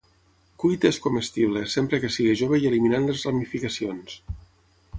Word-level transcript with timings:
Cuit, 0.61 0.85
és 0.89 0.97
comestible, 1.03 1.61
sempre 1.75 1.99
que 2.05 2.11
sigui 2.15 2.35
jove 2.41 2.61
i 2.63 2.65
eliminant 2.73 3.05
les 3.11 3.27
ramificacions. 3.29 4.19